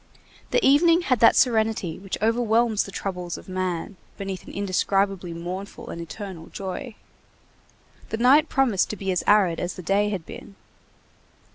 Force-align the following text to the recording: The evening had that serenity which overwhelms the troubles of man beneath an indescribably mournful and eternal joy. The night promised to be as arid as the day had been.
The 0.49 0.65
evening 0.65 1.01
had 1.01 1.19
that 1.19 1.35
serenity 1.35 1.99
which 1.99 2.17
overwhelms 2.23 2.85
the 2.85 2.91
troubles 2.91 3.37
of 3.37 3.47
man 3.47 3.97
beneath 4.17 4.43
an 4.47 4.51
indescribably 4.51 5.31
mournful 5.31 5.91
and 5.91 6.01
eternal 6.01 6.47
joy. 6.47 6.95
The 8.09 8.17
night 8.17 8.49
promised 8.49 8.89
to 8.89 8.95
be 8.95 9.11
as 9.11 9.23
arid 9.27 9.59
as 9.59 9.75
the 9.75 9.83
day 9.83 10.09
had 10.09 10.25
been. 10.25 10.55